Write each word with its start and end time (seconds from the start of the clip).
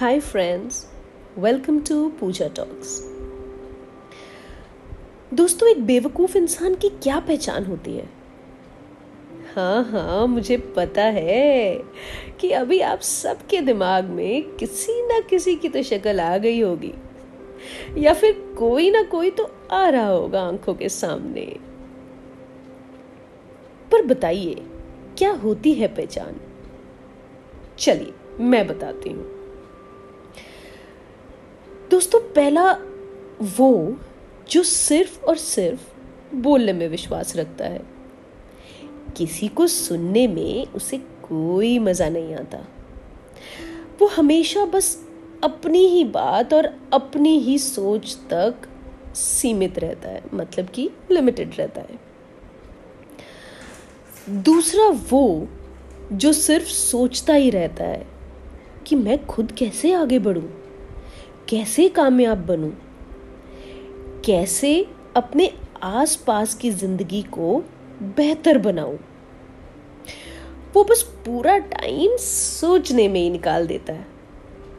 Hi, 0.00 0.20
friends. 0.20 0.78
Welcome 1.36 1.76
to 1.84 1.94
Pooja 2.20 2.48
Talks 2.48 2.88
दोस्तों 5.34 5.68
एक 5.68 5.86
बेवकूफ़ 5.86 6.36
इंसान 6.38 6.74
की 6.74 6.88
क्या 6.88 7.20
पहचान 7.20 7.64
होती 7.64 7.94
है? 7.96 8.08
हाँ 9.54 9.84
हाँ 9.84 10.26
मुझे 10.26 10.56
पता 10.56 11.02
है 11.02 11.78
कि 12.40 12.50
अभी 12.50 12.80
आप 12.80 13.00
सबके 13.00 13.60
दिमाग 13.60 14.04
में 14.04 14.56
किसी 14.56 15.02
ना 15.06 15.20
किसी 15.20 15.56
की 15.56 15.68
तो 15.68 15.82
शक्ल 15.82 16.20
आ 16.20 16.36
गई 16.38 16.60
होगी। 16.60 16.92
या 17.98 18.12
फिर 18.12 18.54
कोई 18.58 18.90
ना 18.90 19.02
कोई 19.02 19.30
तो 19.30 19.50
आ 19.72 19.88
रहा 19.88 20.08
होगा 20.08 20.42
आँखों 20.42 20.74
के 20.74 20.88
सामने। 20.88 21.46
पर 23.92 24.02
बताइए 24.02 24.62
क्या 25.18 25.32
होती 25.32 25.74
है 25.74 25.88
पहचान? 25.88 26.36
चलिए 27.78 28.14
मैं 28.40 28.66
बताती 28.66 29.10
हूँ। 29.10 29.35
दोस्तों 32.06 32.28
पहला 32.34 32.72
वो 33.58 33.98
जो 34.50 34.62
सिर्फ़ 34.62 35.24
और 35.24 35.36
सिर्फ़ 35.36 35.80
बोलने 36.34 36.72
में 36.72 36.88
विश्वास 36.88 37.36
रखता 37.36 37.64
है। 37.64 37.80
किसी 39.16 39.48
को 39.48 39.66
सुनने 39.66 40.26
में 40.26 40.66
उसे 40.66 40.98
कोई 40.98 41.78
मज़ा 41.78 42.08
नहीं 42.08 42.34
आता। 42.34 42.58
वो 44.00 44.06
हमेशा 44.06 44.64
बस 44.64 45.06
अपनी 45.44 45.78
ही 45.78 46.04
बात 46.04 46.54
और 46.54 46.66
अपनी 46.92 47.38
ही 47.38 47.58
सोच 47.58 48.16
तक 48.32 48.68
सीमित 49.14 49.78
रहता 49.78 50.08
है 50.08 50.22
मतलब 50.34 50.68
कि 50.68 50.90
लिमिटेड 51.10 51.54
रहता 51.58 51.80
है। 51.80 51.98
दूसरा 54.42 54.88
वो 55.10 55.48
जो 56.12 56.32
सिर्फ़ 56.32 56.66
सोचता 56.66 57.34
ही 57.34 57.50
रहता 57.50 57.84
है 57.84 58.06
कि 58.86 58.96
मैं 58.96 59.26
खुद 59.26 59.52
कैसे 59.52 59.92
आगे 59.92 60.18
बढ़ूं? 60.18 60.65
कैसे 61.48 61.88
कामयाब 61.88 62.38
बनूं? 62.38 62.70
कैसे 64.24 64.86
अपने 65.16 65.52
आसपास 65.82 66.54
की 66.54 66.70
ज़िंदगी 66.70 67.22
को 67.22 67.64
बेहतर 68.02 68.58
बनाऊँ? 68.58 68.98
वो 70.74 70.84
बस 70.84 71.02
पूरा 71.02 71.58
टाइम 71.58 72.16
सोचने 72.16 73.08
में 73.08 73.20
ही 73.20 73.30
निकाल 73.30 73.66
देता 73.66 73.92
है। 73.92 74.06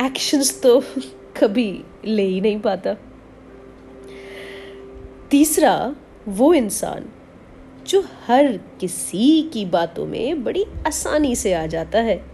एक्शंस 0.00 0.62
तो 0.62 0.84
कभी 1.40 1.84
ले 2.04 2.22
ही 2.22 2.40
नहीं 2.40 2.60
पाता। 2.60 2.96
तीसरा, 5.30 5.96
वो 6.28 6.54
इंसान 6.54 7.04
जो 7.86 8.04
हर 8.26 8.56
किसी 8.80 9.42
की 9.42 9.64
बातों 9.64 10.06
में 10.06 10.44
बड़ी 10.44 10.64
आसानी 10.86 11.36
से 11.36 11.52
आ 11.52 11.66
जाता 11.66 11.98
है। 12.00 12.24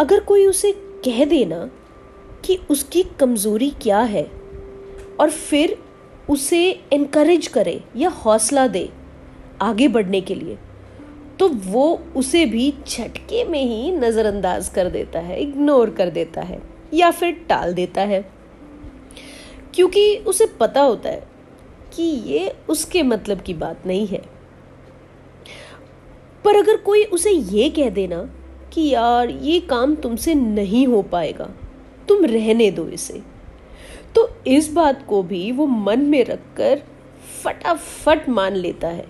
अगर 0.00 0.20
कोई 0.20 0.46
उसे 0.46 0.72
कह 0.76 1.24
देना 1.24 1.70
कि 2.48 2.58
उसकी 2.70 3.02
कमज़ोरी 3.02 3.70
क्या 3.70 4.00
है 4.00 4.30
और 5.20 5.30
फिर 5.30 5.78
उसे 6.30 6.80
इनकरेज 6.92 7.46
करे 7.46 7.84
या 7.96 8.08
हौसला 8.08 8.66
दे 8.66 8.88
आगे 9.62 9.88
बढ़ने 9.88 10.20
के 10.20 10.34
लिए 10.34 10.58
तो 11.38 11.48
वो 11.48 12.00
उसे 12.16 12.46
भी 12.46 12.74
झटके 12.88 13.44
में 13.44 13.62
ही 13.64 13.90
नज़रअंदाज 13.92 14.68
कर 14.68 14.90
देता 14.90 15.18
है 15.18 15.40
इग्नोर 15.40 15.90
कर 15.90 16.10
देता 16.10 16.40
है 16.40 16.62
या 16.94 17.10
फिर 17.10 17.32
टाल 17.48 17.74
देता 17.74 18.02
है। 18.02 18.20
क्योंकि 19.74 20.16
उसे 20.16 20.46
पता 20.60 20.82
होता 20.82 21.08
है 21.08 21.28
कि 21.94 22.02
ये 22.02 22.56
उसके 22.68 23.02
मतलब 23.02 23.40
की 23.40 23.54
बात 23.54 23.86
नहीं 23.86 24.06
है। 24.06 24.22
पर 26.44 26.56
अगर 26.56 26.76
कोई 26.76 27.04
उसे 27.04 27.30
ये 27.30 27.70
कह 27.70 27.90
देना 27.90 28.22
कि 28.72 28.88
यार 28.88 29.30
ये 29.30 29.60
काम 29.60 29.94
तुमसे 29.94 30.34
नहीं 30.34 30.86
हो 30.86 31.02
पाएगा 31.02 31.50
तुम 32.08 32.24
रहने 32.24 32.70
दो 32.70 32.88
इसे। 32.88 33.22
तो 34.14 34.28
इस 34.46 34.72
बात 34.72 35.04
को 35.08 35.22
भी 35.22 35.50
वो 35.52 35.66
मन 35.66 36.00
में 36.00 36.24
रखकर 36.24 36.82
फटाफट 37.44 38.28
मान 38.28 38.54
लेता 38.54 38.88
है, 38.88 39.06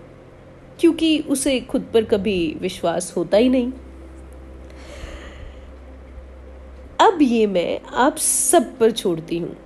क्योंकि 0.81 1.19
उसे 1.21 1.61
खुद 1.61 1.87
पर 1.95 2.05
कभी 2.05 2.57
विश्वास 2.61 3.13
होता 3.17 3.37
ही 3.37 3.49
नहीं। 3.49 3.73
अब 7.01 7.19
ये 7.23 7.47
मैं 7.47 7.81
आप 7.97 8.17
सब 8.17 8.77
पर 8.79 8.91
छोड़ती 8.91 9.39
हूँ 9.39 9.57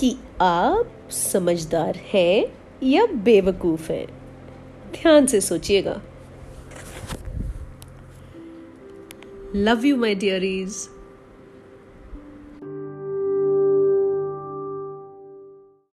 कि 0.00 0.16
आप 0.40 1.10
समझदार 1.10 2.00
हैं 2.12 2.44
या 2.82 3.06
बेवकूफ़ 3.06 3.90
हैं। 3.92 4.06
ध्यान 4.92 5.26
से 5.26 5.40
सोचिएगा। 5.40 6.00
Love 9.54 9.84
you 9.86 9.96
my 9.96 10.14
डियरीज़ 10.14 10.86